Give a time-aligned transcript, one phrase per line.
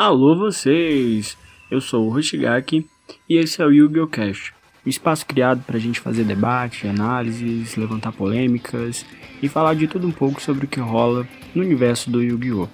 [0.00, 1.36] Alô vocês!
[1.68, 2.86] Eu sou o Hoshigaki
[3.28, 4.06] e esse é o Yu-Gi-Oh!
[4.06, 4.54] Cast,
[4.86, 9.04] um espaço criado para a gente fazer debate, análises, levantar polêmicas
[9.42, 12.68] e falar de tudo um pouco sobre o que rola no universo do Yu-Gi-Oh!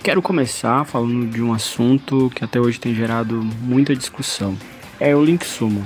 [0.00, 4.56] Quero começar falando de um assunto que até hoje tem gerado muita discussão.
[5.00, 5.82] É o Link Summon.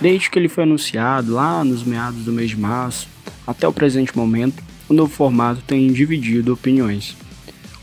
[0.00, 3.06] Desde que ele foi anunciado lá nos meados do mês de março
[3.46, 7.14] até o presente momento, o novo formato tem dividido opiniões.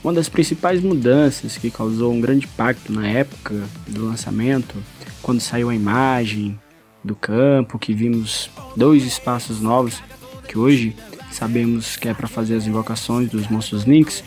[0.04, 4.76] Uma das principais mudanças que causou um grande impacto na época do lançamento,
[5.22, 6.58] quando saiu a imagem
[7.04, 10.02] do campo, que vimos dois espaços novos,
[10.48, 10.96] que hoje
[11.32, 14.24] sabemos que é para fazer as invocações dos monstros Links,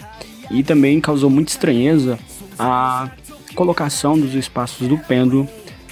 [0.51, 2.19] e também causou muita estranheza
[2.59, 3.11] a
[3.55, 5.49] colocação dos espaços do pêndulo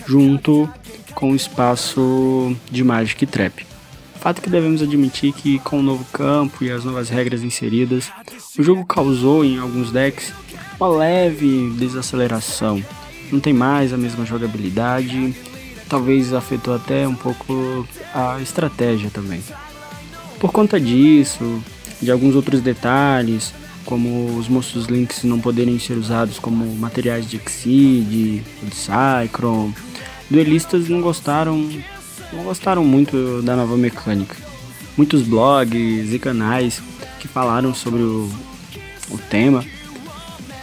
[0.07, 0.69] junto
[1.15, 3.68] com o espaço de Magic Trap.
[4.29, 8.13] Fato que devemos admitir que com o novo campo e as novas regras inseridas,
[8.59, 10.35] o jogo causou em alguns decks
[10.79, 12.85] uma leve desaceleração.
[13.33, 15.35] Não tem mais a mesma jogabilidade,
[15.89, 19.43] talvez afetou até um pouco a estratégia também.
[20.39, 21.63] Por conta disso,
[21.99, 23.55] de alguns outros detalhes,
[23.87, 29.73] como os monstros links não poderem ser usados como materiais de Exceed, de Cycron,
[30.29, 31.67] duelistas não gostaram
[32.33, 34.37] não gostaram muito da nova mecânica.
[34.97, 36.83] Muitos blogs e canais
[37.21, 38.29] que falaram sobre o,
[39.11, 39.65] o tema,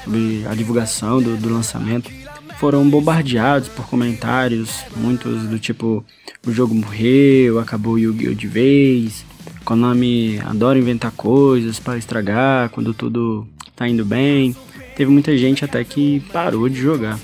[0.03, 2.11] sobre a divulgação do, do lançamento,
[2.59, 6.03] foram bombardeados por comentários, muitos do tipo:
[6.45, 8.33] o jogo morreu, acabou Yu-Gi-Oh!
[8.33, 9.25] de vez,
[9.63, 14.55] Konami adora inventar coisas para estragar quando tudo tá indo bem.
[14.95, 17.19] Teve muita gente até que parou de jogar.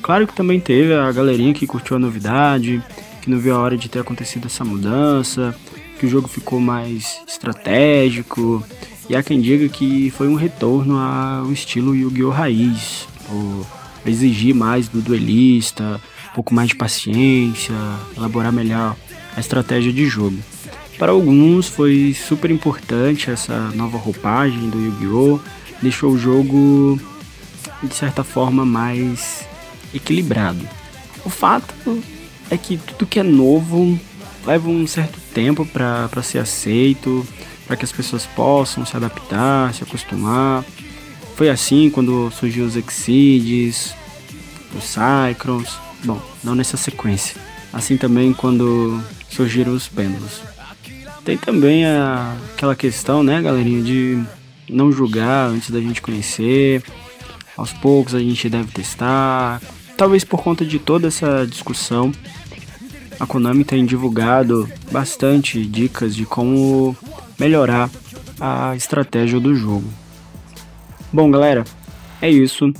[0.00, 2.80] Claro que também teve a galerinha que curtiu a novidade,
[3.28, 5.54] que não viu a hora de ter acontecido essa mudança,
[6.00, 8.64] que o jogo ficou mais estratégico.
[9.06, 12.30] E há quem diga que foi um retorno ao estilo Yu-Gi-Oh!
[12.30, 13.66] raiz, por
[14.06, 16.00] exigir mais do duelista,
[16.30, 17.74] um pouco mais de paciência,
[18.16, 18.96] elaborar melhor
[19.36, 20.38] a estratégia de jogo.
[20.98, 25.38] Para alguns foi super importante essa nova roupagem do Yu-Gi-Oh!
[25.82, 26.98] Deixou o jogo
[27.82, 29.46] de certa forma mais
[29.92, 30.66] equilibrado.
[31.26, 31.74] O fato
[32.50, 33.98] é que tudo que é novo
[34.46, 37.26] leva um certo tempo para ser aceito,
[37.66, 40.64] para que as pessoas possam se adaptar, se acostumar.
[41.36, 43.94] Foi assim quando surgiu os Exceeds,
[44.74, 47.40] os Cyclones, bom, não nessa sequência.
[47.72, 50.40] Assim também quando surgiram os pêndulos.
[51.24, 54.22] Tem também a, aquela questão, né, galerinha, de
[54.68, 56.82] não julgar antes da gente conhecer.
[57.56, 59.60] Aos poucos a gente deve testar,
[59.98, 62.12] Talvez por conta de toda essa discussão,
[63.18, 66.96] a Konami tem divulgado bastante dicas de como
[67.36, 67.90] melhorar
[68.40, 69.92] a estratégia do jogo.
[71.12, 71.64] Bom, galera,
[72.22, 72.72] é isso.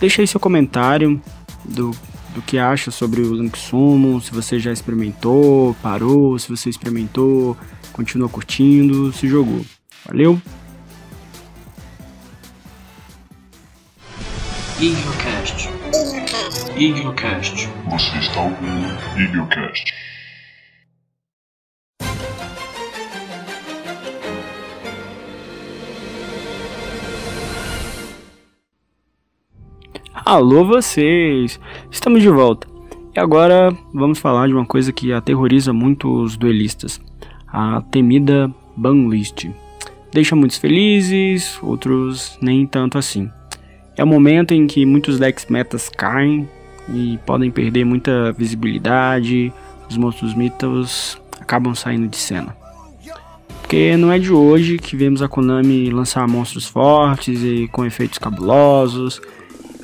[0.00, 1.22] Deixa aí seu comentário
[1.64, 1.92] do,
[2.34, 7.56] do que acha sobre o Link Summon, se você já experimentou, parou, se você experimentou,
[7.92, 9.64] continua curtindo, se jogou.
[10.04, 10.42] Valeu!
[14.80, 15.73] Idiocast.
[16.76, 17.68] Idiocast.
[17.88, 19.94] Você está ouvindo Idiocast.
[30.12, 31.60] Alô vocês!
[31.92, 32.66] Estamos de volta.
[33.14, 37.00] E agora vamos falar de uma coisa que aterroriza muito os duelistas.
[37.46, 39.48] A temida banlist.
[40.12, 43.30] Deixa muitos felizes, outros nem tanto assim.
[43.96, 46.48] É o momento em que muitos decks metas caem
[46.88, 49.52] e podem perder muita visibilidade,
[49.88, 52.56] os monstros mitos acabam saindo de cena.
[53.60, 58.18] Porque não é de hoje que vemos a Konami lançar monstros fortes e com efeitos
[58.18, 59.20] cabulosos,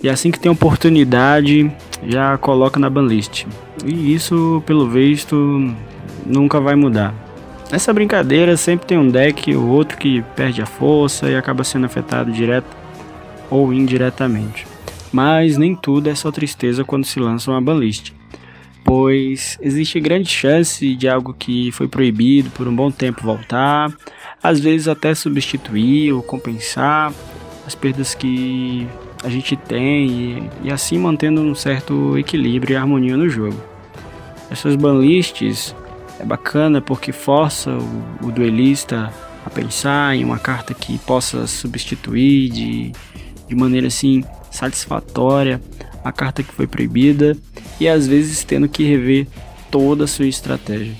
[0.02, 1.70] e assim que tem oportunidade
[2.06, 3.46] já coloca na banlist.
[3.84, 5.74] E isso, pelo visto,
[6.26, 7.14] nunca vai mudar.
[7.70, 11.86] Nessa brincadeira sempre tem um deck ou outro que perde a força e acaba sendo
[11.86, 12.66] afetado direto
[13.48, 14.66] ou indiretamente.
[15.12, 18.12] Mas nem tudo é só tristeza quando se lança uma banlist,
[18.84, 23.92] pois existe grande chance de algo que foi proibido por um bom tempo voltar,
[24.42, 27.12] às vezes até substituir ou compensar
[27.66, 28.86] as perdas que
[29.22, 33.60] a gente tem e, e assim mantendo um certo equilíbrio e harmonia no jogo.
[34.50, 35.74] Essas banlists
[36.18, 39.12] é bacana porque força o, o duelista
[39.44, 42.92] a pensar em uma carta que possa substituir de
[43.50, 45.60] de maneira assim satisfatória
[46.02, 47.36] a carta que foi proibida
[47.78, 49.26] e às vezes tendo que rever
[49.70, 50.94] toda a sua estratégia.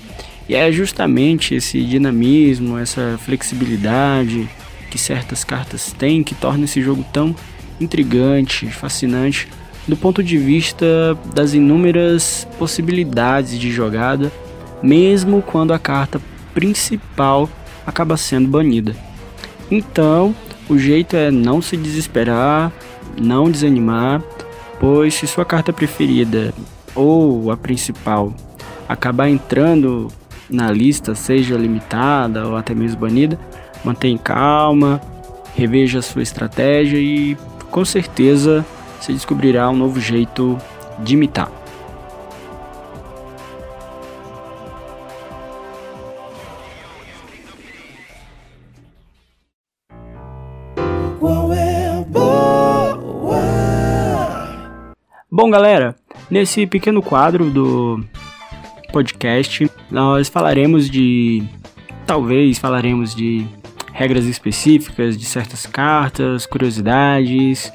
[0.47, 4.49] E é justamente esse dinamismo, essa flexibilidade
[4.89, 7.35] que certas cartas têm que torna esse jogo tão
[7.79, 9.47] intrigante, fascinante
[9.87, 14.31] do ponto de vista das inúmeras possibilidades de jogada,
[14.81, 16.21] mesmo quando a carta
[16.53, 17.49] principal
[17.85, 18.95] acaba sendo banida.
[19.69, 20.35] Então,
[20.69, 22.71] o jeito é não se desesperar,
[23.19, 24.21] não desanimar,
[24.79, 26.53] pois se sua carta preferida
[26.95, 28.33] ou a principal
[28.87, 30.09] acabar entrando
[30.49, 33.39] na lista, seja limitada ou até mesmo banida,
[33.83, 35.01] mantenha calma,
[35.55, 37.37] reveja sua estratégia e
[37.69, 38.65] com certeza
[38.99, 40.57] se descobrirá um novo jeito
[40.99, 41.60] de imitar.
[55.41, 55.95] Bom, galera,
[56.29, 57.99] nesse pequeno quadro do
[58.93, 61.41] podcast, nós falaremos de.
[62.05, 63.47] Talvez falaremos de
[63.91, 67.73] regras específicas de certas cartas, curiosidades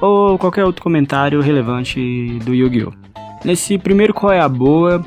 [0.00, 2.92] ou qualquer outro comentário relevante do Yu-Gi-Oh!
[3.44, 5.04] Nesse primeiro Qual é a Boa,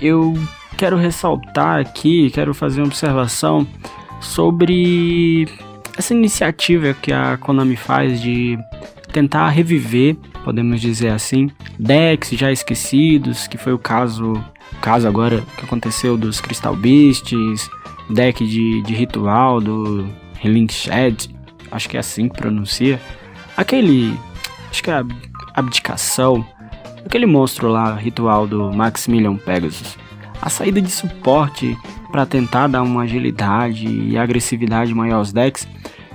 [0.00, 0.34] eu
[0.76, 3.64] quero ressaltar aqui, quero fazer uma observação
[4.20, 5.46] sobre
[5.96, 8.58] essa iniciativa que a Konami faz de
[9.12, 14.32] tentar reviver, podemos dizer assim, decks já esquecidos, que foi o caso,
[14.80, 17.70] caso agora que aconteceu dos Crystal Beasts,
[18.10, 20.06] deck de, de ritual do
[20.42, 21.28] Link Shed,
[21.70, 23.00] acho que é assim que pronuncia.
[23.56, 24.16] Aquele,
[24.70, 25.02] acho que é
[25.54, 26.44] abdicação,
[27.04, 29.96] aquele monstro lá, ritual do Maximilian Pegasus.
[30.40, 31.76] A saída de suporte
[32.10, 35.68] para tentar dar uma agilidade e agressividade maior aos decks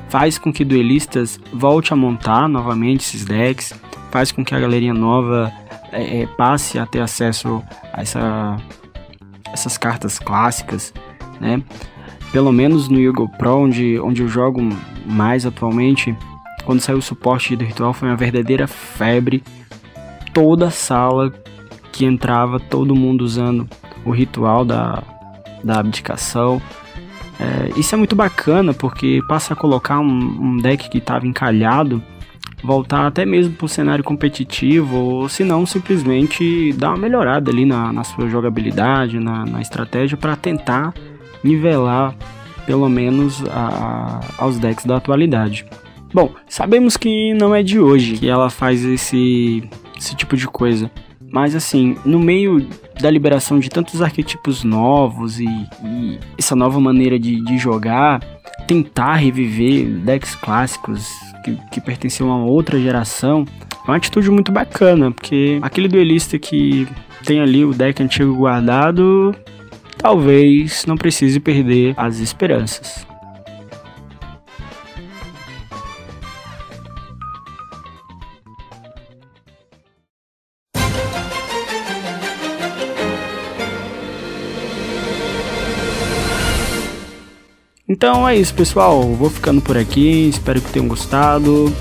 [0.10, 3.74] faz com que duelistas volte a montar novamente esses decks,
[4.12, 5.52] faz com que a galerinha nova
[5.92, 7.64] é, é, passe a ter acesso
[7.94, 8.58] a essa,
[9.52, 10.94] essas cartas clássicas,
[11.40, 11.62] né?
[12.32, 14.62] Pelo menos no Yugo Pro, onde, onde eu jogo
[15.06, 16.16] mais atualmente,
[16.66, 19.42] quando saiu o suporte do ritual foi uma verdadeira febre.
[20.34, 21.34] Toda sala
[21.94, 23.68] que entrava, todo mundo usando
[24.06, 25.02] o ritual da,
[25.64, 26.62] da abdicação.
[27.40, 32.02] É, isso é muito bacana porque passa a colocar um, um deck que estava encalhado
[32.64, 37.66] voltar até mesmo para o cenário competitivo, ou se não, simplesmente dar uma melhorada ali
[37.66, 40.94] na, na sua jogabilidade, na, na estratégia, para tentar
[41.44, 42.16] nivelar
[42.66, 45.66] pelo menos a, aos decks da atualidade.
[46.14, 49.64] Bom, sabemos que não é de hoje que ela faz esse,
[49.98, 50.92] esse tipo de coisa.
[51.32, 52.68] Mas assim, no meio
[53.02, 55.46] da liberação de tantos arquetipos novos e,
[55.84, 58.20] e essa nova maneira de, de, jogar,
[58.68, 61.08] tentar reviver decks clássicos
[61.44, 63.46] que, que pertenciam a outra geração,
[63.86, 66.88] é uma atitude muito bacana, porque aquele duelista que
[67.26, 69.36] tem ali o deck antigo guardado,
[69.98, 73.06] talvez não precise perder as esperanças.
[87.98, 89.02] Então é isso, pessoal.
[89.02, 90.30] Vou ficando por aqui.
[90.30, 91.74] Espero que tenham gostado.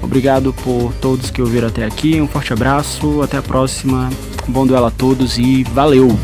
[0.00, 2.20] Obrigado por todos que ouviram até aqui.
[2.20, 3.20] Um forte abraço.
[3.20, 4.10] Até a próxima.
[4.46, 6.16] Bom duelo a todos e valeu!